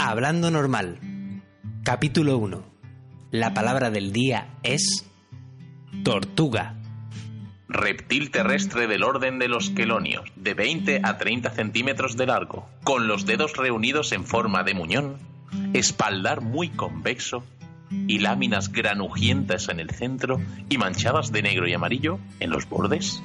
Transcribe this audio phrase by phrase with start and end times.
[0.00, 1.00] Hablando normal.
[1.82, 2.62] Capítulo 1.
[3.32, 5.04] La palabra del día es
[6.04, 6.76] tortuga.
[7.68, 13.08] Reptil terrestre del orden de los quelonios, de 20 a 30 centímetros de largo, con
[13.08, 15.16] los dedos reunidos en forma de muñón,
[15.74, 17.42] espaldar muy convexo
[17.90, 23.20] y láminas granujientas en el centro y manchadas de negro y amarillo en los bordes.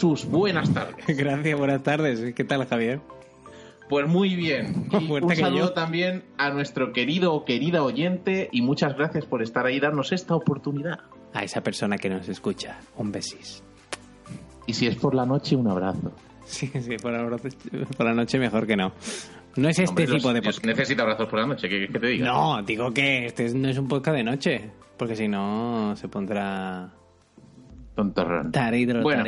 [0.00, 1.04] Jesús, buenas tardes.
[1.08, 2.32] Gracias, buenas tardes.
[2.34, 3.00] ¿Qué tal, Javier?
[3.90, 4.86] Pues muy bien.
[4.98, 5.72] Y un saludo yo.
[5.74, 10.12] también a nuestro querido o querida oyente y muchas gracias por estar ahí y darnos
[10.12, 11.00] esta oportunidad.
[11.34, 13.62] A esa persona que nos escucha, un besis.
[14.66, 16.12] Y si es por la noche, un abrazo.
[16.46, 17.36] Sí, sí, por la,
[17.96, 18.92] por la noche mejor que no.
[19.56, 20.64] No es este Hombre, tipo los- de podcast.
[20.64, 22.24] Necesito abrazos por la noche, ¿qué qué te diga?
[22.26, 24.70] No, digo que este no es un podcast de noche.
[24.96, 26.90] Porque si no, se pondrá
[27.94, 28.50] Tontorrón.
[28.50, 29.24] tareiro, Bueno.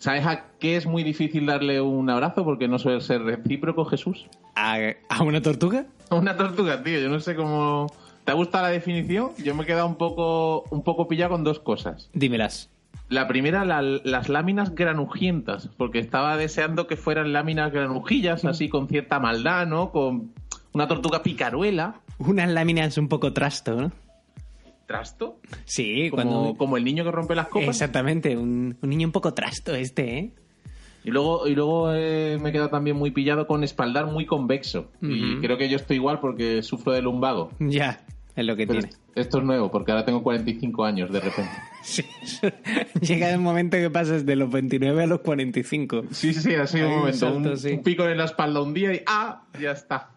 [0.00, 2.42] ¿Sabes a qué es muy difícil darle un abrazo?
[2.44, 4.26] Porque no suele ser recíproco, Jesús.
[4.56, 4.76] ¿A,
[5.08, 5.84] a una tortuga?
[6.10, 6.98] Una tortuga, tío.
[7.00, 7.86] Yo no sé cómo...
[8.24, 9.30] ¿Te ha gustado la definición?
[9.44, 12.10] Yo me he quedado un poco, un poco pillado con dos cosas.
[12.14, 12.70] Dímelas.
[13.10, 18.88] La primera, la- las láminas granujientas, porque estaba deseando que fueran láminas granujillas, así con
[18.88, 19.90] cierta maldad, ¿no?
[19.92, 20.32] Con
[20.72, 22.00] una tortuga picaruela.
[22.18, 23.92] Unas láminas un poco trasto, ¿no?
[24.90, 25.38] ¿Trasto?
[25.66, 26.54] Sí, Como, cuando...
[26.58, 27.68] como el niño que rompe las copas.
[27.68, 30.30] Exactamente, un, un niño un poco trasto este, ¿eh?
[31.04, 34.90] Y luego, y luego eh, me he quedado también muy pillado con espaldar muy convexo.
[35.00, 37.52] Y creo que yo estoy igual porque sufro de lumbago.
[37.60, 38.96] Ya, es lo que Pero tiene.
[39.14, 41.52] esto es nuevo, porque ahora tengo 45 años de repente.
[41.82, 42.02] Sí.
[43.00, 46.06] Llega el momento que pasas de los 29 a los 45.
[46.10, 47.16] Sí, sí, ha sido un momento.
[47.18, 47.70] salto, un, sí.
[47.74, 49.44] un pico en la espalda un día y ¡ah!
[49.58, 50.10] Ya está.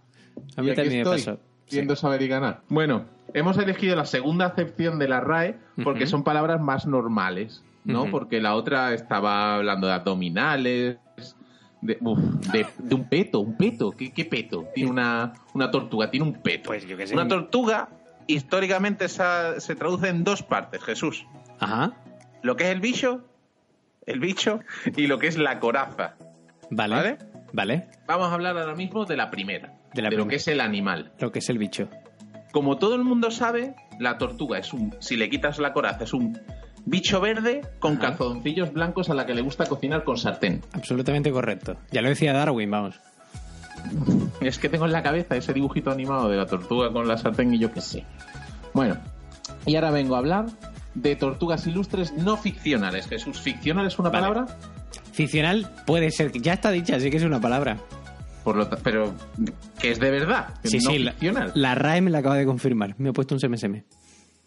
[0.57, 2.17] A mí también me estoy, pasó.
[2.19, 2.27] Sí.
[2.27, 2.61] Ganar.
[2.69, 8.05] Bueno, hemos elegido la segunda acepción de la RAE porque son palabras más normales, ¿no?
[8.11, 10.97] Porque la otra estaba hablando de abdominales,
[11.81, 12.19] de, uf,
[12.51, 13.91] de, de un peto, un peto.
[13.91, 14.65] ¿Qué, qué peto?
[14.73, 16.67] Tiene una, una tortuga, tiene un peto.
[16.67, 17.13] Pues yo qué sé.
[17.13, 17.89] Una tortuga
[18.27, 21.25] históricamente esa- se traduce en dos partes, Jesús.
[21.59, 21.91] Ajá,
[22.41, 23.25] Lo que es el bicho,
[24.05, 24.59] el bicho,
[24.95, 26.15] y lo que es la coraza.
[26.69, 26.95] vale.
[26.95, 27.17] ¿Vale?
[27.55, 30.59] Vale, Vamos a hablar ahora mismo de la primera, De la lo que es el
[30.61, 31.11] animal.
[31.19, 31.89] lo que es el bicho.
[32.51, 36.13] Como todo el mundo sabe, la tortuga es un, si le quitas la coraza, es
[36.13, 36.39] un
[36.85, 38.09] bicho verde con Ajá.
[38.09, 40.61] calzoncillos blancos a la que le gusta cocinar con sartén.
[40.73, 41.77] Absolutamente correcto.
[41.91, 42.99] Ya lo decía Darwin, vamos.
[44.41, 47.53] Es que tengo en la cabeza ese dibujito animado de la tortuga con la sartén
[47.53, 48.05] y yo qué sé.
[48.73, 48.97] Bueno,
[49.65, 50.45] y ahora vengo a hablar
[50.95, 53.07] de tortugas ilustres no ficcionales.
[53.07, 54.27] Jesús, ¿ficcional es una Vale.
[54.27, 54.57] palabra?
[55.11, 57.77] Ficcional puede ser, ya está dicha, sí que es una palabra.
[58.43, 59.13] Por lo pero
[59.79, 62.95] que es de verdad, Sí, no sí, la, la RAE me la acaba de confirmar.
[62.97, 63.83] Me ha puesto un SMSM.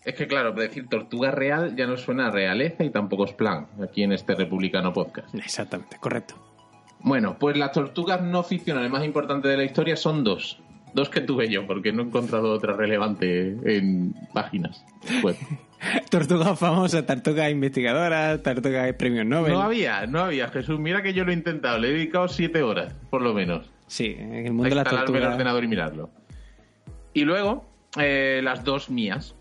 [0.05, 3.67] Es que claro, decir tortuga real ya no suena a realeza y tampoco es plan
[3.83, 5.35] aquí en este republicano podcast.
[5.35, 6.37] Exactamente, correcto.
[7.01, 10.61] Bueno, pues las tortugas no ficcionales más importantes de la historia son dos.
[10.95, 14.85] Dos que tuve yo, porque no he encontrado otra relevante en páginas
[15.23, 15.37] web.
[16.11, 19.53] Tortuga famosa, tortuga investigadora, tortuga de premios Nobel.
[19.53, 20.79] No había, no había, Jesús.
[20.79, 23.69] Mira que yo lo he intentado, le he dedicado siete horas, por lo menos.
[23.87, 25.33] Sí, en el mundo de la instalarme el tortuga.
[25.35, 26.11] ordenador y mirarlo.
[27.15, 27.65] Y luego,
[27.99, 29.35] eh, las dos mías,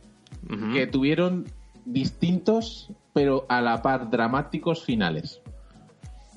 [0.74, 1.46] que tuvieron
[1.86, 5.42] distintos, pero a la par dramáticos finales.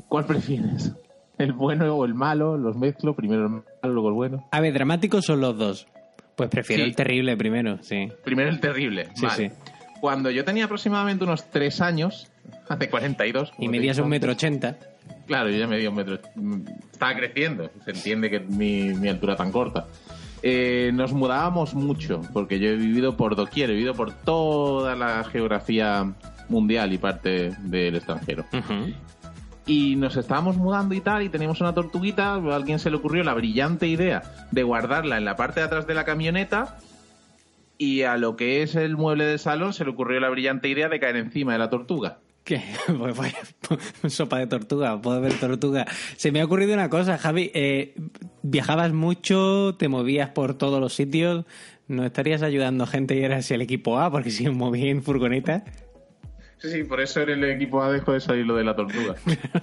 [0.08, 0.94] ¿Cuál prefieres?
[1.36, 2.56] ¿El bueno o el malo?
[2.56, 4.48] Los mezclo, primero el malo, luego el bueno.
[4.50, 5.86] A ver, dramáticos son los dos.
[6.36, 6.90] Pues prefiero Sí.
[6.90, 8.08] el terrible primero, sí.
[8.24, 9.08] Primero el terrible.
[9.14, 9.50] Sí, vale.
[9.50, 9.54] sí.
[10.00, 12.30] Cuando yo tenía aproximadamente unos tres años,
[12.68, 13.52] hace 42.
[13.58, 14.76] Y medías un metro ochenta.
[15.28, 16.18] Claro, yo ya medía un metro.
[16.34, 16.60] mm,
[16.90, 17.70] Estaba creciendo.
[17.84, 19.86] Se entiende que mi, mi altura tan corta.
[20.42, 25.22] Eh, nos mudábamos mucho, porque yo he vivido por doquier, he vivido por toda la
[25.24, 26.12] geografía
[26.48, 28.44] mundial y parte del extranjero.
[29.66, 33.22] Y nos estábamos mudando y tal, y teníamos una tortuguita, a alguien se le ocurrió
[33.22, 36.78] la brillante idea de guardarla en la parte de atrás de la camioneta
[37.76, 40.88] y a lo que es el mueble del salón se le ocurrió la brillante idea
[40.88, 42.18] de caer encima de la tortuga.
[42.48, 42.62] ¿Qué?
[42.98, 43.36] Pues vaya,
[44.08, 45.84] sopa de tortuga, puedo ver tortuga.
[46.16, 47.50] Se me ha ocurrido una cosa, Javi.
[47.52, 47.94] eh,
[48.42, 51.44] viajabas mucho, te movías por todos los sitios.
[51.88, 54.10] ¿No estarías ayudando gente y eras el equipo A?
[54.10, 55.62] Porque si me movía en furgoneta.
[56.56, 59.14] Sí, sí, por eso en el equipo A dejó de salir lo de la tortuga.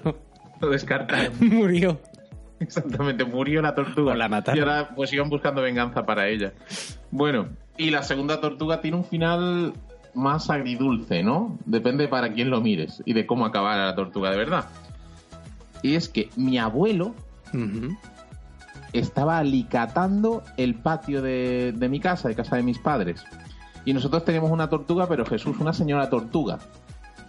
[0.62, 1.34] lo descartaron.
[1.40, 2.00] Murió.
[2.60, 4.12] Exactamente, murió la tortuga.
[4.12, 4.60] O la mataron.
[4.60, 6.54] Y ahora pues iban buscando venganza para ella.
[7.10, 9.74] Bueno, y la segunda tortuga tiene un final
[10.16, 11.58] más agridulce, ¿no?
[11.66, 14.66] Depende para quién lo mires y de cómo acabar la tortuga de verdad.
[15.82, 17.14] Y es que mi abuelo
[18.92, 23.24] estaba alicatando el patio de, de mi casa, de casa de mis padres.
[23.86, 26.60] Y nosotros teníamos una tortuga, pero Jesús, una señora tortuga.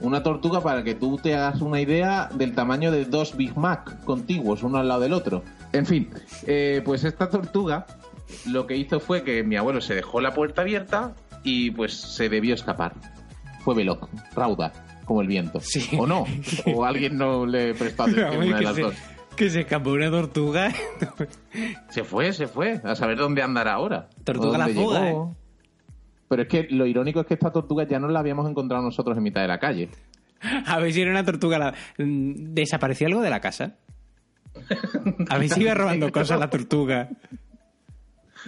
[0.01, 4.05] Una tortuga para que tú te hagas una idea del tamaño de dos Big Mac
[4.05, 5.43] contiguos, uno al lado del otro.
[5.73, 6.11] En fin,
[6.47, 7.87] eh, pues esta tortuga
[8.47, 11.15] lo que hizo fue que mi abuelo se dejó la puerta abierta
[11.47, 12.93] y pues se debió escapar.
[13.61, 13.99] Fue veloz,
[14.35, 14.73] rauda,
[15.05, 15.61] como el viento.
[15.61, 15.89] Sí.
[15.99, 16.25] O no,
[16.75, 18.95] o alguien no le prestó atención, una de las se, dos.
[19.37, 20.73] que se escapó una tortuga.
[21.89, 22.81] Se fue, se fue.
[22.85, 24.09] A saber dónde andará ahora.
[24.25, 25.37] Tortuga la fuga, llegó.
[26.29, 29.17] Pero es que lo irónico es que esta tortuga ya no la habíamos encontrado nosotros
[29.17, 29.89] en mitad de la calle.
[30.67, 31.59] A ver si era una tortuga.
[31.59, 33.77] la- ¿Desapareció algo de la casa?
[35.29, 37.09] A ver si iba robando cosas la tortuga.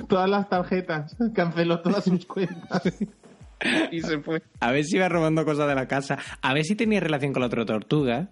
[0.07, 2.83] Todas las tarjetas, canceló todas sus cuentas.
[3.91, 4.43] y se fue.
[4.61, 6.19] A ver si iba robando cosas de la casa.
[6.43, 8.29] A ver si tenía relación con la otra tortuga.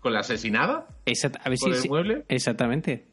[0.00, 0.86] ¿Con la asesinada?
[1.06, 2.24] Exact- a ver ¿Por si, el si- mueble?
[2.28, 3.06] Exactamente.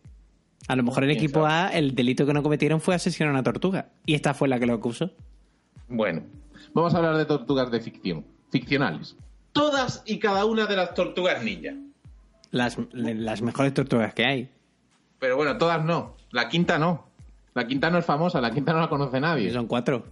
[0.67, 1.75] A lo mejor el ¿Quién equipo sabe?
[1.75, 3.89] A, el delito que no cometieron fue asesinar a una tortuga.
[4.05, 5.11] Y esta fue la que lo acusó.
[5.87, 6.23] Bueno,
[6.73, 9.15] vamos a hablar de tortugas de ficción, ficcionales.
[9.53, 11.73] Todas y cada una de las tortugas ninja.
[12.51, 14.49] Las, las mejores tortugas que hay.
[15.19, 16.15] Pero bueno, todas no.
[16.31, 17.06] La quinta no.
[17.57, 19.51] La quinta no es famosa, la quinta no la conoce nadie.
[19.51, 20.05] Son cuatro.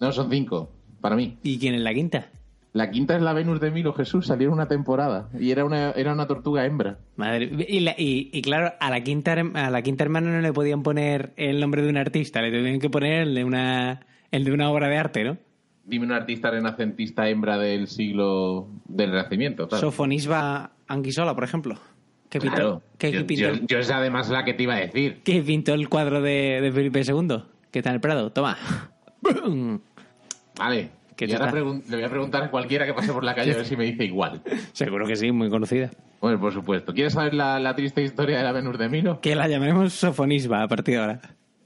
[0.00, 0.70] No, son cinco,
[1.00, 1.38] para mí.
[1.42, 2.28] ¿Y quién es la quinta?
[2.72, 5.90] La quinta es la Venus de Milo Jesús, salió en una temporada y era una,
[5.92, 6.98] era una tortuga hembra.
[7.16, 10.52] Madre y, la- y, y claro, a la, quinta, a la quinta hermana no le
[10.52, 14.00] podían poner el nombre de un artista, le tenían que poner el de una,
[14.30, 15.38] el de una obra de arte, ¿no?
[15.84, 19.66] Dime una artista renacentista hembra del siglo del Renacimiento.
[19.66, 19.80] claro.
[19.80, 21.76] Sofonisba Anguisola, por ejemplo.
[22.30, 22.82] Que pintó, Claro.
[22.96, 25.20] que, yo, pintó, yo- yo es además la que te iba a decir.
[25.24, 28.30] que pintó el cuadro de, de Felipe II, que está en el Prado.
[28.32, 28.56] Toma.
[30.58, 30.90] Vale.
[31.18, 33.66] Y ahora le voy a preguntar a cualquiera que pase por la calle a ver
[33.66, 34.40] si me dice igual.
[34.72, 35.90] Seguro que sí, muy conocida.
[36.22, 36.94] Bueno, por supuesto.
[36.94, 39.20] ¿Quieres saber la, la triste historia de la Venus de Milo?
[39.20, 41.20] Que la llamaremos Sofonisba a partir de ahora.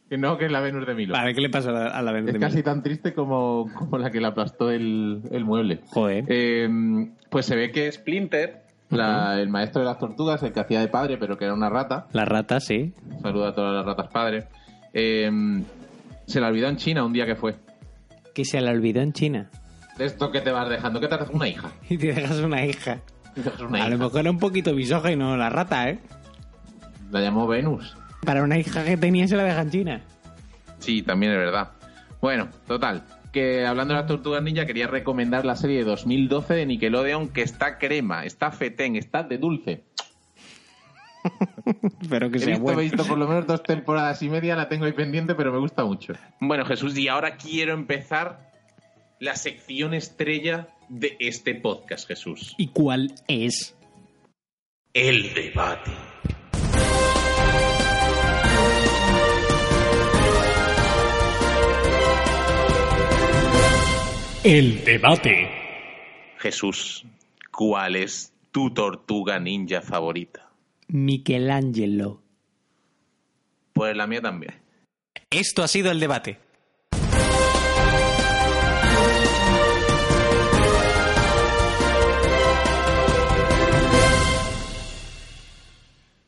[0.08, 1.12] Que no, que es la Venus de Milo.
[1.12, 2.64] Vale, ¿qué le pasó a la, a la Venus Es de casi Milo?
[2.64, 5.80] tan triste como, como la que le aplastó el, el mueble.
[5.86, 6.24] Joder.
[6.28, 6.68] Eh,
[7.30, 8.63] pues se ve que Splinter,
[8.98, 11.68] la- el maestro de las tortugas, el que hacía de padre, pero que era una
[11.70, 12.92] rata, La rata, sí.
[13.22, 14.48] saluda a todas las ratas padre,
[14.92, 15.30] eh,
[16.26, 17.56] se la olvidó en China un día que fue.
[18.34, 19.50] Que se la olvidó en China.
[19.98, 21.70] De esto que te vas dejando, que te haces una hija.
[21.88, 22.98] Y te dejas una hija.
[23.68, 25.98] Una A lo mejor era un poquito misógino la rata, ¿eh?
[27.10, 27.96] La llamó Venus.
[28.24, 30.00] Para una hija que tenía se la deja en China.
[30.78, 31.68] Sí, también es verdad.
[32.20, 33.02] Bueno, total.
[33.34, 37.42] Que hablando de las tortugas ninja, quería recomendar la serie de 2012 de Nickelodeon, que
[37.42, 39.82] está crema, está fetén, está de dulce.
[42.08, 42.78] Pero que He sea visto, bueno.
[42.80, 45.58] he visto por lo menos dos temporadas y media, la tengo ahí pendiente, pero me
[45.58, 46.12] gusta mucho.
[46.38, 48.52] Bueno, Jesús, y ahora quiero empezar
[49.18, 52.54] la sección estrella de este podcast, Jesús.
[52.56, 53.74] ¿Y cuál es?
[54.92, 55.90] El debate.
[64.44, 65.48] El debate.
[66.36, 67.06] Jesús,
[67.50, 70.50] ¿cuál es tu tortuga ninja favorita?
[70.88, 72.20] Michelangelo.
[73.72, 74.52] Pues la mía también.
[75.30, 76.38] Esto ha sido el debate.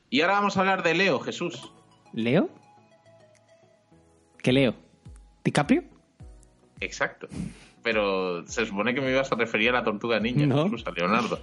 [0.09, 1.71] Y ahora vamos a hablar de Leo, Jesús.
[2.15, 2.49] ¿Leo?
[4.39, 4.75] ¿Qué leo?
[5.45, 5.85] ¿DiCaprio?
[6.81, 7.29] Exacto.
[7.87, 10.65] Pero se supone que me ibas a referir a la tortuga ninja, No.
[10.65, 11.39] Jesús, a Leonardo.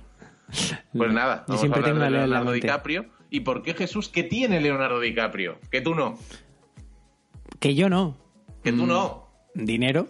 [0.94, 2.52] Pues nada, vamos siempre a hablar de Leonardo.
[2.52, 3.06] DiCaprio.
[3.30, 4.10] ¿Y por qué Jesús?
[4.10, 5.58] ¿Qué tiene Leonardo DiCaprio?
[5.72, 6.20] Que tú no.
[7.62, 8.18] Que yo no.
[8.62, 9.30] Que tú no.
[9.56, 10.10] ¿Dinero?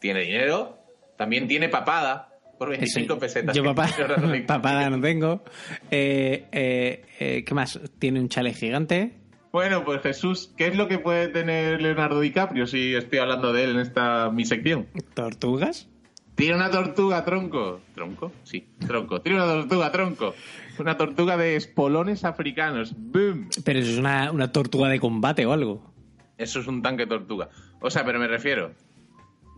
[0.00, 0.78] Tiene dinero,
[1.16, 2.28] también tiene papada
[2.60, 3.56] por 25 Ese- pesetas.
[3.56, 3.88] Yo papá,
[4.46, 5.42] papada no tengo.
[5.90, 7.80] Eh, eh, eh, ¿Qué más?
[7.98, 9.18] Tiene un chale gigante.
[9.52, 13.64] Bueno, pues Jesús, ¿qué es lo que puede tener Leonardo DiCaprio si estoy hablando de
[13.64, 14.86] él en esta mi sección?
[15.14, 15.88] ¿Tortugas?
[16.34, 17.80] Tiene una tortuga, tronco.
[17.94, 18.32] ¿Tronco?
[18.44, 19.20] Sí, tronco.
[19.20, 20.34] Tiene una tortuga, tronco.
[20.78, 22.94] Una tortuga de espolones africanos.
[22.96, 23.50] ¡Boom!
[23.64, 25.92] Pero eso es una, una tortuga de combate o algo.
[26.38, 27.50] Eso es un tanque tortuga.
[27.80, 28.72] O sea, pero me refiero.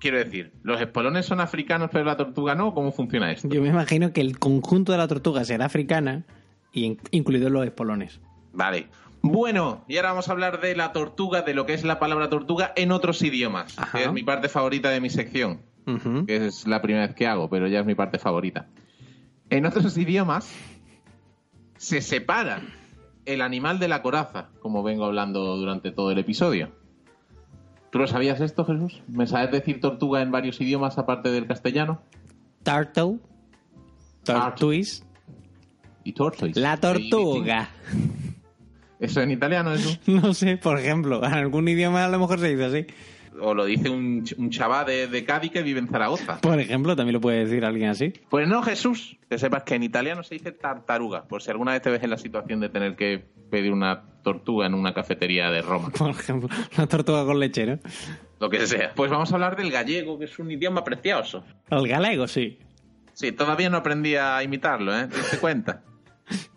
[0.01, 2.75] quiero decir, ¿los espolones son africanos pero la tortuga no?
[2.75, 3.49] ¿Cómo funciona esto?
[3.49, 6.25] Yo me imagino que el conjunto de la tortuga será africana,
[6.73, 8.21] y in- incluidos los espolones.
[8.53, 8.89] Vale.
[9.27, 12.29] Bueno, y ahora vamos a hablar de la tortuga, de lo que es la palabra
[12.29, 13.97] tortuga en otros idiomas, Ajá.
[13.97, 15.63] que es mi parte favorita de mi sección,
[16.27, 18.69] que es la primera vez que hago, pero ya es mi parte favorita.
[19.49, 20.55] En otros idiomas
[21.79, 22.61] se separa
[23.25, 26.73] el animal de la coraza, como vengo hablando durante todo el episodio.
[27.91, 29.03] ¿Tú lo sabías esto, Jesús?
[29.09, 32.03] ¿Me sabes decir tortuga en varios idiomas aparte del castellano?
[32.63, 33.21] Turtle.
[34.23, 35.03] Tortoise.
[36.03, 36.61] Y tortoise.
[36.61, 37.71] La tortuga.
[39.05, 39.99] ¿Eso en italiano, eso?
[40.07, 42.87] No sé, por ejemplo, en algún idioma a lo mejor se dice así.
[43.41, 46.41] O lo dice un, un chaval de, de Cádiz que vive en Zaragoza.
[46.41, 48.13] Por ejemplo, también lo puede decir alguien así.
[48.31, 49.17] Pues no, Jesús.
[49.29, 52.11] Que sepas que en italiano se dice tartaruga, por si alguna vez te ves en
[52.11, 55.91] la situación de tener que pedir una tortuga en una cafetería de Roma.
[55.99, 57.79] Por ejemplo, una tortuga con leche, ¿no?
[58.41, 58.93] Lo que sea.
[58.95, 61.45] Pues vamos a hablar del gallego, que es un idioma precioso.
[61.71, 62.59] El galego, sí.
[63.15, 65.09] Sí, todavía no aprendí a imitarlo, ¿eh?
[65.31, 65.83] ¿Te cuenta?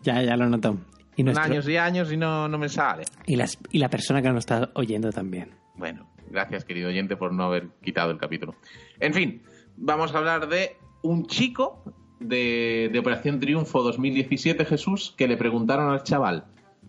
[0.02, 0.78] Ya, ya lo noto.
[1.18, 3.04] Y, nuestro- Años y años y no, no me sale.
[3.26, 5.50] y, las, y la persona que nos está oyendo también.
[5.74, 8.54] Bueno, gracias, querido oyente, por no haber quitado el capítulo.
[9.00, 9.42] En fin,
[9.76, 11.82] vamos a hablar de un chico
[12.20, 16.46] de, de Operación Triunfo 2017, Jesús, que le preguntaron al chaval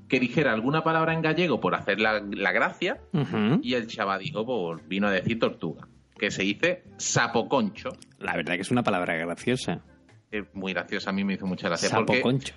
[0.08, 3.00] que dijera alguna palabra en gallego por hacer la, la gracia,
[3.62, 7.90] y el chaval dijo, pues vino a decir tortuga, que se dice sapoconcho.
[8.18, 9.82] La verdad que es una palabra graciosa.
[10.32, 11.90] Es muy graciosa, a mí me hizo mucha gracia.
[11.96, 12.56] porque, Sapo concho.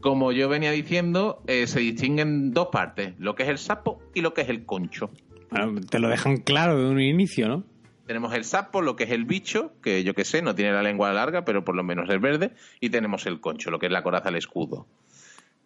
[0.00, 4.20] Como yo venía diciendo, eh, se distinguen dos partes, lo que es el sapo y
[4.20, 5.10] lo que es el concho.
[5.50, 7.64] Bueno, te lo dejan claro de un inicio, ¿no?
[8.06, 10.82] Tenemos el sapo, lo que es el bicho, que yo que sé, no tiene la
[10.82, 13.92] lengua larga, pero por lo menos es verde, y tenemos el concho, lo que es
[13.92, 14.86] la coraza, el escudo.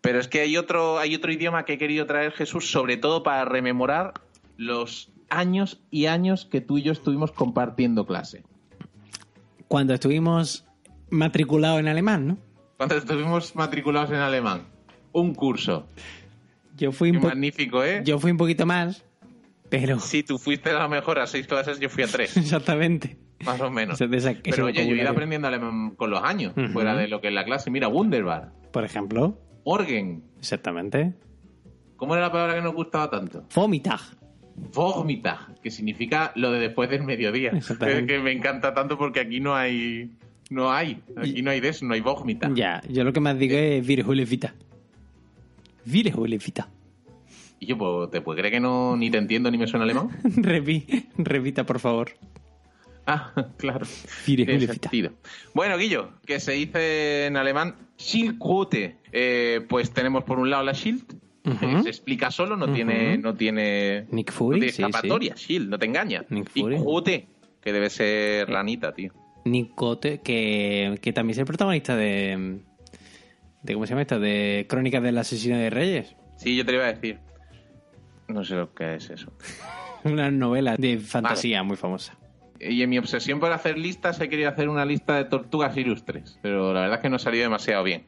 [0.01, 3.23] Pero es que hay otro, hay otro idioma que he querido traer Jesús, sobre todo
[3.23, 4.15] para rememorar
[4.57, 8.43] los años y años que tú y yo estuvimos compartiendo clase.
[9.69, 10.67] Cuando estuvimos
[11.11, 12.39] matriculados en alemán, ¿no?
[12.81, 14.63] Cuando estuvimos matriculados en alemán.
[15.13, 15.87] Un curso.
[16.79, 18.01] Yo fui Qué un, magnífico, ¿eh?
[18.07, 19.05] yo fui un poquito más,
[19.69, 20.01] pero...
[20.01, 23.19] Si tú fuiste a lo mejor a seis clases, yo fui a tres, Exactamente.
[23.45, 24.01] más o menos.
[24.01, 27.29] Esa- Pero oye, yo he ido aprendiendo alemán con los años, fuera de lo que
[27.29, 27.71] es la clase.
[27.71, 31.13] Mira, Wunderbar, Por ejemplo, Orgen, exactamente.
[31.99, 33.45] ¿Cómo era la palabra que nos gustaba tanto?
[33.55, 34.01] Vomitag.
[34.73, 37.51] Vómita, que significa lo de después del mediodía.
[37.55, 38.07] Exactamente.
[38.07, 40.13] Que, que me encanta tanto porque aquí no hay.
[40.51, 41.01] No hay.
[41.17, 42.51] Aquí no hay de eso, no hay vómita.
[42.53, 44.53] Ya, yo lo que más digo es Virjulevita.
[45.85, 46.69] Virjulevita.
[47.61, 50.11] Y yo, pues, ¿te puedes creer que no ni te entiendo ni me suena alemán?
[50.37, 52.11] Revi, repita, por favor.
[53.07, 53.87] Ah, claro.
[54.27, 54.91] Virjulevita.
[55.55, 58.97] Bueno, Guillo, que se dice en alemán Schildkröte.
[59.13, 61.05] Eh, pues tenemos por un lado la Schild.
[61.43, 65.35] Que se explica solo, no tiene, no tiene, Nick no Fury, sí, escapatoria.
[65.35, 66.25] Shield, no te engaña.
[66.29, 67.27] Nick y Fury.
[67.63, 69.13] Que debe ser ranita, tío.
[69.45, 72.61] Nicote, que, que también es el protagonista de,
[73.63, 73.75] de.
[73.75, 74.21] ¿Cómo se llama esto?
[74.21, 76.17] De Crónicas del Asesino de Reyes.
[76.37, 77.19] Sí, yo te lo iba a decir.
[78.29, 79.33] No sé lo que es eso.
[80.05, 82.17] Una novela de fantasía muy famosa.
[82.59, 86.39] Y en mi obsesión por hacer listas he querido hacer una lista de tortugas ilustres,
[86.43, 88.05] pero la verdad es que no salió demasiado bien.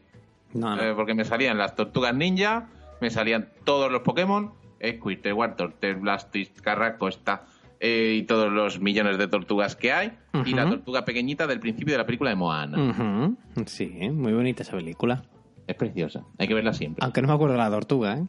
[0.52, 0.82] No, no.
[0.82, 2.68] Eh, porque me salían las tortugas ninja,
[3.00, 4.52] me salían todos los Pokémon,
[4.86, 7.46] Squirtle, Wartortle, Blastoise, Carracosta
[7.84, 10.12] eh, y todos los millones de tortugas que hay,
[10.44, 13.34] y la tortuga pequeñita del principio de la película de Moana.
[13.66, 15.24] Sí, muy bonita esa película.
[15.66, 17.04] Es preciosa, hay que verla siempre.
[17.04, 18.24] Aunque no me acuerdo de la tortuga, ¿eh?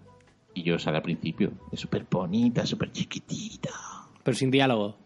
[0.56, 3.70] Y yo sale al principio, es súper bonita, súper chiquitita.
[4.24, 4.98] Pero sin diálogo.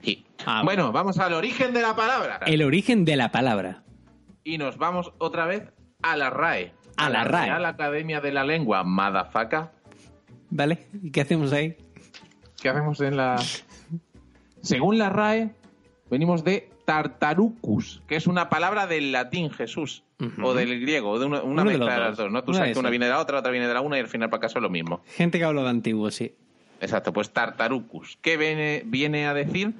[0.00, 0.24] Sí.
[0.46, 2.40] Ah, bueno, vamos al origen de la palabra.
[2.46, 3.82] El origen de la palabra.
[4.44, 5.70] Y nos vamos otra vez
[6.00, 6.72] a la RAE.
[6.96, 7.46] A la RAE.
[7.46, 9.72] Real Academia de la Lengua, Madafaka.
[10.50, 10.86] ¿Vale?
[11.02, 11.76] ¿Y qué hacemos ahí?
[12.60, 13.36] ¿Qué hacemos en la...?
[14.62, 15.50] Según la RAE,
[16.10, 20.02] venimos de tartarucus, que es una palabra del latín, Jesús,
[20.42, 22.32] o del griego, de una, una Uno de mezcla de las dos.
[22.32, 22.42] ¿no?
[22.42, 24.00] Tú Una sabes que una viene de la otra, otra viene de la una y
[24.00, 25.02] al final para acá es lo mismo.
[25.06, 26.34] Gente que habla de antiguo, sí.
[26.80, 29.74] Exacto, pues tartarucus, que viene, viene a decir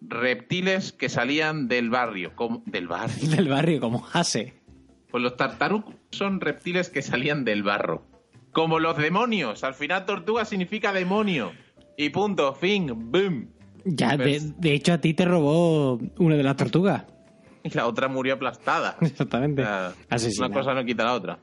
[0.00, 3.28] reptiles que salían del barrio, como, del barrio.
[3.36, 4.54] Del barrio, como Hase.
[5.10, 8.04] Pues los tartarucus son reptiles que salían del barro.
[8.52, 9.64] Como los demonios.
[9.64, 11.52] Al final tortuga significa demonio.
[12.02, 13.48] Y punto, fin, boom.
[13.84, 17.04] Ya, de, de hecho, a ti te robó una de las tortugas.
[17.62, 18.96] Y la otra murió aplastada.
[19.02, 19.62] Exactamente.
[20.08, 20.46] Asesinada.
[20.48, 21.38] una cosa no quita la otra.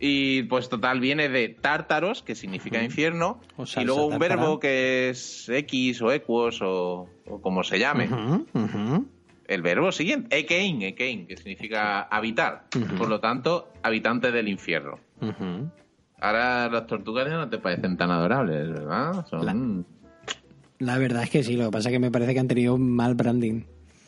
[0.00, 4.36] Y pues total, viene de tártaros, que significa infierno, O y luego un tártara.
[4.36, 8.08] verbo que es X o equos o, o como se llame.
[9.46, 12.64] El verbo siguiente, ekein, ekein, que significa habitar.
[12.98, 14.98] Por lo tanto, habitante del infierno.
[16.20, 19.26] Ahora las tortugas ya no te parecen tan adorables, ¿verdad?
[19.28, 19.44] Son...
[19.44, 19.84] La-
[20.78, 22.76] La verdad es que sí, lo que pasa es que me parece que han tenido
[22.78, 23.62] mal branding.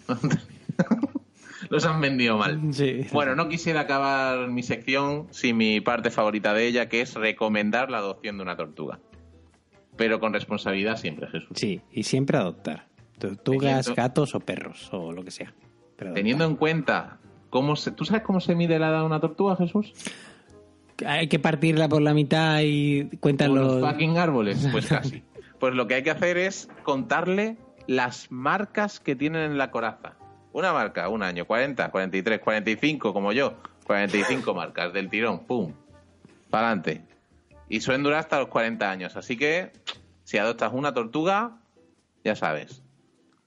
[1.70, 2.60] Los han vendido mal.
[2.72, 3.06] Sí.
[3.12, 7.90] Bueno, no quisiera acabar mi sección sin mi parte favorita de ella, que es recomendar
[7.90, 9.00] la adopción de una tortuga.
[9.96, 11.48] Pero con responsabilidad siempre, Jesús.
[11.54, 12.86] Sí, y siempre adoptar.
[13.18, 15.54] Tortugas, Teniendo- gatos o perros, o lo que sea.
[16.14, 17.18] Teniendo en cuenta
[17.50, 17.90] cómo se...
[17.90, 19.92] ¿Tú sabes cómo se mide la edad de una tortuga, Jesús?
[21.04, 25.22] Hay que partirla por la mitad y cuentan los fucking árboles, pues casi.
[25.58, 30.14] Pues lo que hay que hacer es contarle las marcas que tienen en la coraza.
[30.52, 33.54] Una marca, un año, 40, 43, 45, como yo.
[33.84, 35.72] 45 marcas del tirón, pum.
[36.50, 37.02] Para adelante.
[37.68, 39.16] Y suelen durar hasta los 40 años.
[39.16, 39.72] Así que,
[40.24, 41.58] si adoptas una tortuga,
[42.24, 42.82] ya sabes.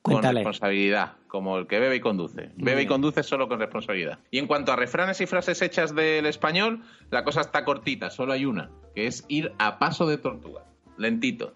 [0.01, 2.51] Con responsabilidad, como el que bebe y conduce.
[2.55, 4.19] Bebe y conduce solo con responsabilidad.
[4.31, 8.33] Y en cuanto a refranes y frases hechas del español, la cosa está cortita, solo
[8.33, 10.63] hay una, que es ir a paso de tortuga.
[10.97, 11.53] Lentito,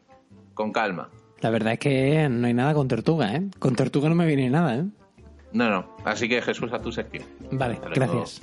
[0.53, 1.09] con calma.
[1.41, 3.43] La verdad es que no hay nada con tortuga, ¿eh?
[3.59, 4.85] Con tortuga no me viene nada, ¿eh?
[5.51, 5.95] No, no.
[6.03, 7.25] Así que Jesús, a tu sección.
[7.51, 8.41] Vale, gracias.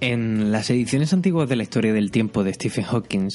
[0.00, 3.28] En las ediciones antiguas de la historia del tiempo de Stephen Hawking,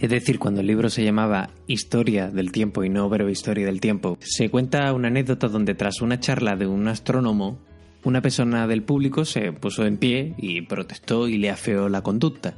[0.00, 3.80] es decir, cuando el libro se llamaba Historia del tiempo y no breve historia del
[3.80, 7.58] tiempo, se cuenta una anécdota donde tras una charla de un astrónomo,
[8.04, 12.54] una persona del público se puso en pie y protestó y le afeó la conducta.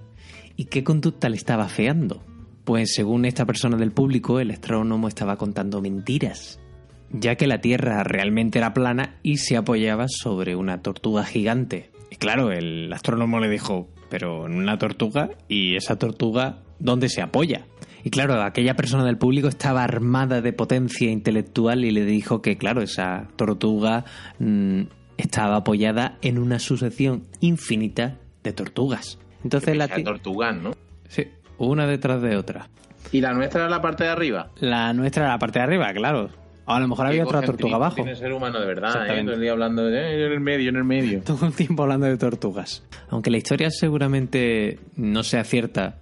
[0.57, 2.23] ¿Y qué conducta le estaba afeando?
[2.64, 6.61] Pues según esta persona del público, el astrónomo estaba contando mentiras
[7.14, 11.90] ya que la Tierra realmente era plana y se apoyaba sobre una tortuga gigante.
[12.11, 17.23] Y claro, el astrónomo le dijo, pero en una tortuga y esa tortuga, ¿dónde se
[17.23, 17.67] apoya?
[18.03, 22.59] Y claro, aquella persona del público estaba armada de potencia intelectual y le dijo que,
[22.59, 24.05] claro, esa tortuga
[24.39, 24.83] mm,
[25.17, 29.19] estaba apoyada en una sucesión infinita de tortugas.
[29.43, 30.73] Entonces la tortugán, ¿no?
[31.09, 32.69] Sí, una detrás de otra.
[33.13, 34.51] ¿Y la nuestra era la parte de arriba?
[34.61, 36.29] La nuestra era la parte de arriba, claro.
[36.67, 37.97] A lo mejor había otra tortuga abajo.
[37.97, 39.23] Tiene ser humano de verdad, ¿eh?
[39.23, 41.21] Todo el día hablando de "Eh, en el medio, en el medio.
[41.25, 42.83] todo el tiempo hablando de tortugas.
[43.11, 45.99] Aunque la historia seguramente no sea cierta,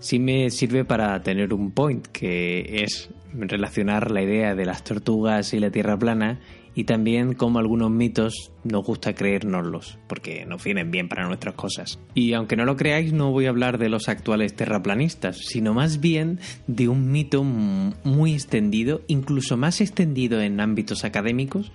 [0.00, 5.54] sí me sirve para tener un point, que es relacionar la idea de las tortugas
[5.54, 6.40] y la tierra plana
[6.74, 11.98] y también cómo algunos mitos nos gusta creérnoslos, porque nos vienen bien para nuestras cosas.
[12.14, 16.00] Y aunque no lo creáis, no voy a hablar de los actuales terraplanistas, sino más
[16.00, 21.72] bien de un mito muy extendido, incluso más extendido en ámbitos académicos,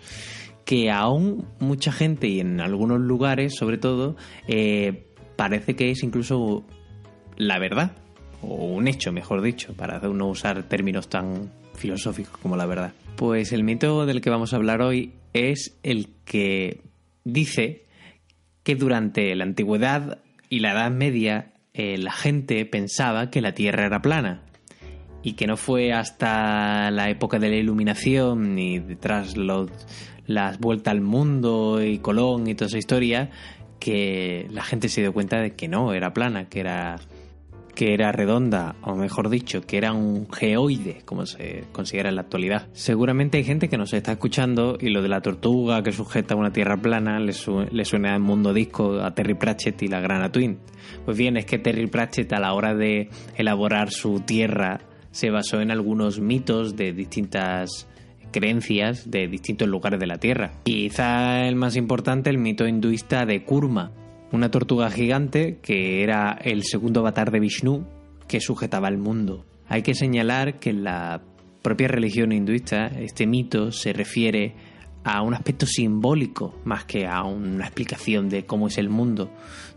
[0.64, 4.16] que aún mucha gente y en algunos lugares, sobre todo,
[4.48, 6.66] eh, parece que es incluso
[7.38, 7.92] la verdad,
[8.48, 12.94] o un hecho, mejor dicho, para no usar términos tan filosóficos como la verdad.
[13.16, 16.82] Pues el mito del que vamos a hablar hoy es el que
[17.24, 17.86] dice
[18.64, 23.86] que durante la antigüedad y la Edad Media eh, la gente pensaba que la Tierra
[23.86, 24.42] era plana
[25.24, 29.70] y que no fue hasta la época de la iluminación y tras los,
[30.28, 33.30] las vueltas al mundo y Colón y toda esa historia
[33.80, 36.98] que la gente se dio cuenta de que no, era plana, que era
[37.76, 42.22] que era redonda, o mejor dicho, que era un geoide, como se considera en la
[42.22, 42.68] actualidad.
[42.72, 46.52] Seguramente hay gente que nos está escuchando y lo de la tortuga que sujeta una
[46.52, 50.58] tierra plana le, su- suena en mundo disco a Terry Pratchett y la Grana Twin.
[51.04, 54.80] Pues bien, es que Terry Pratchett a la hora de elaborar su tierra
[55.12, 57.88] se basó en algunos mitos de distintas
[58.32, 60.52] creencias de distintos lugares de la Tierra.
[60.64, 63.92] Quizá el más importante, el mito hinduista de Kurma,
[64.32, 67.86] una tortuga gigante que era el segundo avatar de Vishnu
[68.28, 69.46] que sujetaba el mundo.
[69.68, 71.22] Hay que señalar que en la
[71.62, 74.54] propia religión hinduista este mito se refiere
[75.04, 79.32] a un aspecto simbólico más que a una explicación de cómo es el mundo,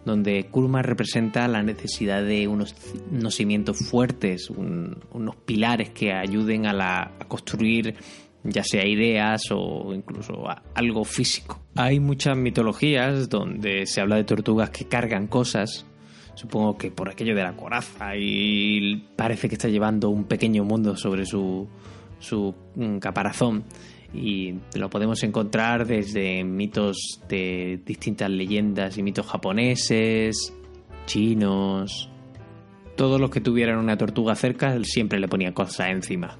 [0.06, 2.74] donde Kurma representa la necesidad de unos,
[3.10, 7.94] unos cimientos fuertes, un- unos pilares que ayuden a, la, a construir
[8.44, 11.60] ya sea ideas o incluso algo físico.
[11.74, 15.86] Hay muchas mitologías donde se habla de tortugas que cargan cosas,
[16.34, 20.96] supongo que por aquello de la coraza, y parece que está llevando un pequeño mundo
[20.96, 21.68] sobre su,
[22.18, 23.64] su mm, caparazón.
[24.14, 30.54] Y lo podemos encontrar desde mitos de distintas leyendas y mitos japoneses,
[31.04, 32.08] chinos.
[32.96, 36.38] Todos los que tuvieran una tortuga cerca siempre le ponían cosas encima.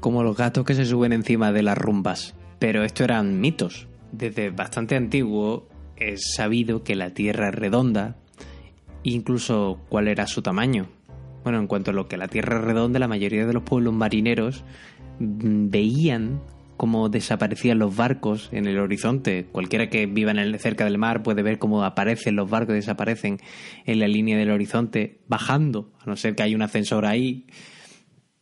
[0.00, 2.34] Como los gatos que se suben encima de las rumbas.
[2.58, 3.86] Pero esto eran mitos.
[4.12, 8.16] Desde bastante antiguo es sabido que la Tierra es redonda,
[9.02, 10.88] incluso cuál era su tamaño.
[11.44, 13.94] Bueno, en cuanto a lo que la Tierra es redonda, la mayoría de los pueblos
[13.94, 14.64] marineros
[15.18, 16.40] mm, veían
[16.80, 19.46] cómo desaparecían los barcos en el horizonte.
[19.52, 23.38] Cualquiera que viva en el, cerca del mar puede ver cómo aparecen los barcos, desaparecen
[23.84, 27.46] en la línea del horizonte, bajando, a no ser que hay un ascensor ahí.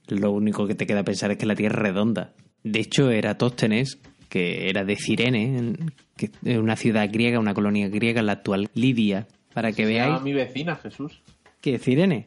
[0.09, 2.33] Lo único que te queda pensar es que la Tierra es redonda.
[2.64, 7.88] De hecho, Eratóstenes, que era de Cirene, en- que es una ciudad griega, una colonia
[7.88, 11.23] griega, la actual Lidia, para que Se llama veáis mi vecina, Jesús.
[11.61, 12.27] que Cirene.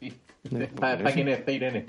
[0.00, 0.12] Sí.
[1.04, 1.86] Aquí en este Irene.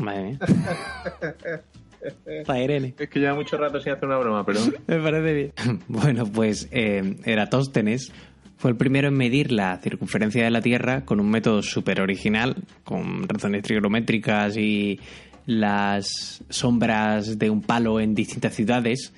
[0.00, 0.38] Madre mía.
[2.46, 2.94] Pa' Irene.
[2.98, 4.60] Es que lleva mucho rato sin hacer una broma, pero...
[4.86, 5.52] Me parece bien.
[5.88, 8.12] Bueno, pues eh, Eratóstenes
[8.60, 12.56] fue el primero en medir la circunferencia de la Tierra con un método súper original,
[12.84, 15.00] con razones trigonométricas y
[15.46, 19.14] las sombras de un palo en distintas ciudades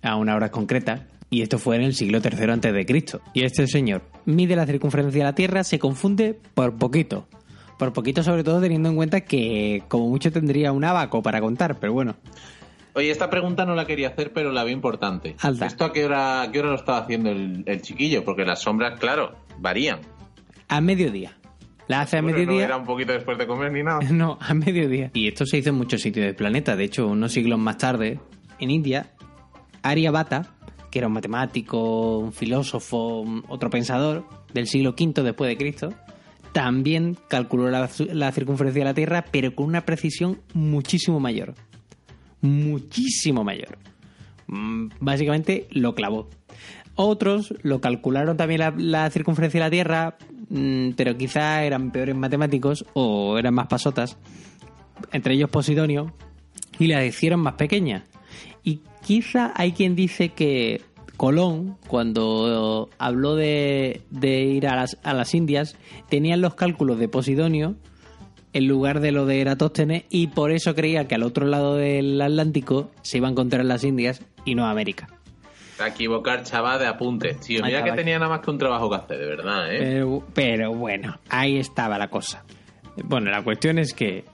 [0.00, 1.08] a una hora concreta.
[1.28, 3.20] Y esto fue en el siglo III antes de Cristo.
[3.32, 7.26] Y este señor mide la circunferencia de la Tierra, se confunde por poquito.
[7.80, 11.80] Por poquito, sobre todo teniendo en cuenta que como mucho tendría un abaco para contar,
[11.80, 12.14] pero bueno.
[12.94, 15.34] Oye, esta pregunta no la quería hacer, pero la veo importante.
[15.40, 15.66] Alta.
[15.66, 18.24] ¿Esto a qué hora, a qué hora lo estaba haciendo el, el chiquillo?
[18.24, 19.98] Porque las sombras, claro, varían.
[20.68, 21.36] A mediodía.
[21.88, 22.60] La hace a Bueno, mediodía.
[22.60, 23.98] No era un poquito después de comer ni nada.
[24.10, 25.10] No, a mediodía.
[25.12, 26.76] Y esto se hizo en muchos sitios del planeta.
[26.76, 28.20] De hecho, unos siglos más tarde,
[28.60, 29.10] en India,
[29.82, 30.54] Aryabhata,
[30.90, 35.92] que era un matemático, un filósofo, un- otro pensador del siglo V después de Cristo,
[36.52, 41.54] también calculó la, la circunferencia de la Tierra, pero con una precisión muchísimo mayor.
[42.44, 43.78] Muchísimo mayor.
[44.48, 46.28] Mm, Básicamente lo clavó.
[46.94, 50.16] Otros lo calcularon también la, circunferencia de la Tierra,
[50.50, 54.18] mm, pero quizá eran peores matemáticos o eran más pasotas,
[55.10, 56.12] entre ellos Posidonio,
[56.78, 58.04] y la hicieron más pequeña.
[58.62, 60.82] Y quizá hay quien dice que
[61.16, 65.76] Colón, cuando habló de, de ir a las, a las Indias,
[66.10, 67.76] tenían los cálculos de Posidonio
[68.54, 72.18] en lugar de lo de Eratóstenes y por eso creía que al otro lado del
[72.20, 75.08] Atlántico se iba a encontrar las Indias y no América.
[75.80, 77.60] A equivocar, chaval, de apuntes, tío.
[77.64, 79.78] Mira que tenía nada más que un trabajo que hacer, de verdad, ¿eh?
[79.80, 82.44] Pero, pero bueno, ahí estaba la cosa.
[83.02, 84.24] Bueno, la cuestión es que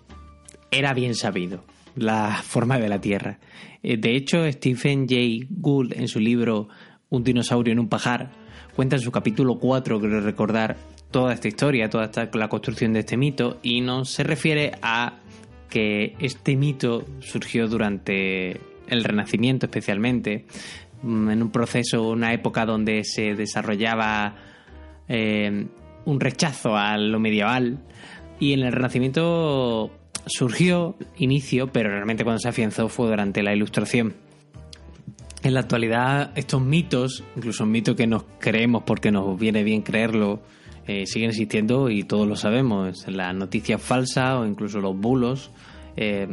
[0.70, 1.64] era bien sabido
[1.96, 3.38] la forma de la Tierra.
[3.82, 6.68] Eh, De hecho, Stephen Jay Gould, en su libro
[7.08, 8.32] Un dinosaurio en un pajar,
[8.76, 10.76] cuenta en su capítulo 4, creo recordar,
[11.10, 15.14] toda esta historia, toda esta, la construcción de este mito, y no se refiere a
[15.68, 20.46] que este mito surgió durante el Renacimiento especialmente,
[21.02, 24.34] mm, en un proceso, una época donde se desarrollaba
[25.08, 25.66] eh,
[26.04, 27.78] un rechazo a lo medieval
[28.38, 29.90] y en el Renacimiento
[30.26, 34.14] surgió inicio, pero realmente cuando se afianzó fue durante la Ilustración.
[35.42, 39.82] En la actualidad estos mitos, incluso un mito que nos creemos porque nos viene bien
[39.82, 40.42] creerlo,
[40.86, 43.06] eh, siguen existiendo y todos lo sabemos.
[43.08, 45.50] Las noticias falsas o incluso los bulos
[45.96, 46.26] eh,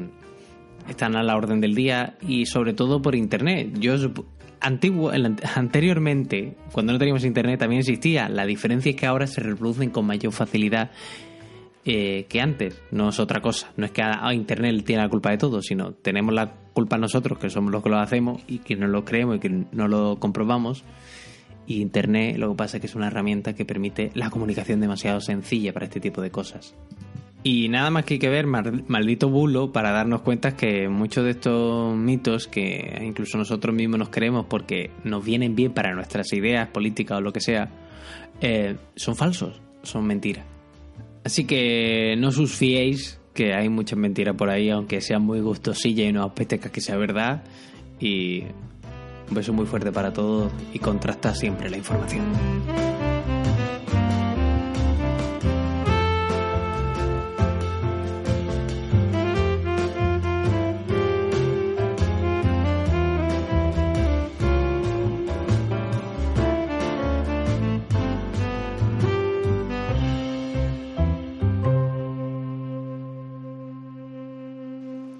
[0.87, 3.77] están a la orden del día y sobre todo por internet.
[3.79, 3.95] Yo
[4.61, 5.11] antiguo,
[5.55, 8.29] anteriormente, cuando no teníamos internet, también existía.
[8.29, 10.91] La diferencia es que ahora se reproducen con mayor facilidad
[11.85, 12.81] eh, que antes.
[12.91, 13.71] No es otra cosa.
[13.77, 17.39] No es que ah, internet tiene la culpa de todo, sino tenemos la culpa nosotros,
[17.39, 20.19] que somos los que lo hacemos y que no lo creemos y que no lo
[20.19, 20.83] comprobamos.
[21.67, 25.19] Y internet lo que pasa es que es una herramienta que permite la comunicación demasiado
[25.21, 26.73] sencilla para este tipo de cosas.
[27.43, 31.23] Y nada más que hay que ver mal- maldito bulo para darnos cuenta que muchos
[31.25, 36.31] de estos mitos que incluso nosotros mismos nos creemos porque nos vienen bien para nuestras
[36.33, 37.69] ideas políticas o lo que sea,
[38.41, 40.45] eh, son falsos, son mentiras.
[41.23, 46.09] Así que no os fiéis que hay muchas mentiras por ahí, aunque sean muy gustosillas
[46.09, 47.43] y no apetezca que sea verdad.
[47.99, 48.43] Y
[49.29, 52.25] un beso muy fuerte para todos y contrasta siempre la información.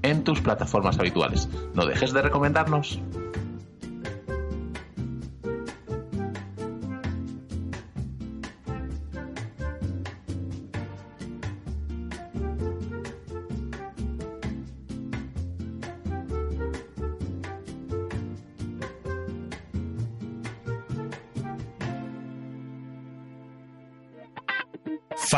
[0.02, 1.48] en tus plataformas habituales.
[1.74, 3.00] No dejes de recomendarnos.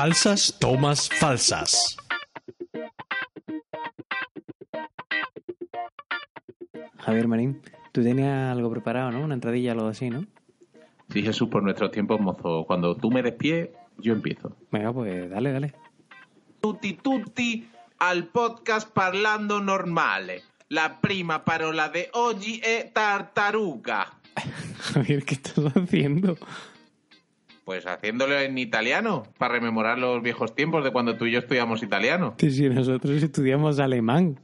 [0.03, 1.97] Falsas tomas falsas.
[6.99, 7.62] Javier Marín,
[7.93, 9.21] tú tenías algo preparado, ¿no?
[9.21, 10.27] Una entradilla o algo así, ¿no?
[11.11, 12.65] Sí, Jesús, por nuestros tiempos, mozo.
[12.67, 14.57] Cuando tú me des pie, yo empiezo.
[14.73, 15.73] Venga, pues dale, dale.
[16.61, 20.43] Tutti tutti al podcast Parlando Normale.
[20.71, 24.19] La prima parola de oggi è tartaruga.
[24.95, 26.37] Javier, ¿qué estás haciendo?
[27.64, 31.83] Pues haciéndolo en italiano, para rememorar los viejos tiempos de cuando tú y yo estudiamos
[31.83, 32.35] italiano.
[32.37, 34.40] Que si nosotros estudiamos alemán.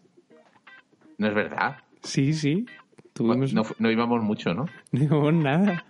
[1.16, 1.78] ¿No es verdad?
[2.02, 2.66] Sí, sí.
[3.12, 3.52] Tuvimos...
[3.52, 4.66] no, no íbamos mucho, ¿no?
[4.92, 5.84] No íbamos nada.